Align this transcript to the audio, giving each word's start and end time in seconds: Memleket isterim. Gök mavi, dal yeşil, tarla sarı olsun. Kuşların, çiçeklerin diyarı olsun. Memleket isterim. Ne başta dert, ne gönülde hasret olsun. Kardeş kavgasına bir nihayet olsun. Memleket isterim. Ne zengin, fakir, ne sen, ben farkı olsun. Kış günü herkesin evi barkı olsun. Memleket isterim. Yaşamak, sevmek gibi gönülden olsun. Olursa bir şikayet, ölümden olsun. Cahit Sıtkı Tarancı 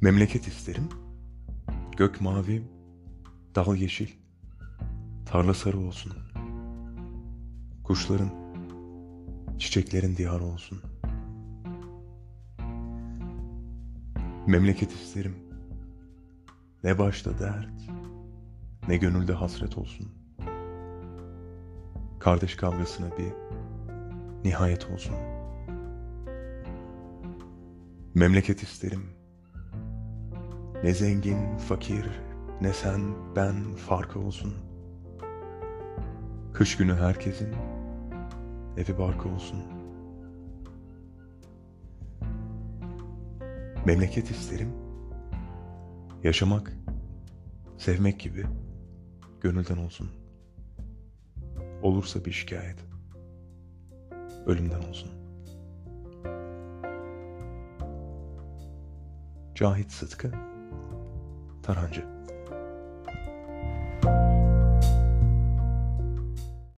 Memleket 0.00 0.46
isterim. 0.48 0.88
Gök 1.96 2.20
mavi, 2.20 2.62
dal 3.54 3.76
yeşil, 3.76 4.08
tarla 5.26 5.54
sarı 5.54 5.78
olsun. 5.78 6.12
Kuşların, 7.84 8.30
çiçeklerin 9.58 10.16
diyarı 10.16 10.44
olsun. 10.44 10.82
Memleket 14.46 14.92
isterim. 14.92 15.36
Ne 16.84 16.98
başta 16.98 17.38
dert, 17.38 17.90
ne 18.88 18.96
gönülde 18.96 19.32
hasret 19.32 19.78
olsun. 19.78 20.08
Kardeş 22.18 22.56
kavgasına 22.56 23.10
bir 23.18 23.32
nihayet 24.44 24.90
olsun. 24.90 25.16
Memleket 28.14 28.62
isterim. 28.62 29.15
Ne 30.86 30.94
zengin, 30.94 31.56
fakir, 31.56 32.06
ne 32.60 32.72
sen, 32.72 33.00
ben 33.36 33.74
farkı 33.74 34.18
olsun. 34.18 34.54
Kış 36.52 36.76
günü 36.76 36.94
herkesin 36.94 37.54
evi 38.76 38.98
barkı 38.98 39.28
olsun. 39.28 39.62
Memleket 43.86 44.30
isterim. 44.30 44.72
Yaşamak, 46.22 46.72
sevmek 47.78 48.20
gibi 48.20 48.46
gönülden 49.40 49.76
olsun. 49.76 50.10
Olursa 51.82 52.24
bir 52.24 52.32
şikayet, 52.32 52.78
ölümden 54.46 54.82
olsun. 54.88 55.10
Cahit 59.54 59.92
Sıtkı 59.92 60.55
Tarancı 61.66 62.15